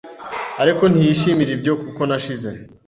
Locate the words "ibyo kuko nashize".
1.57-2.49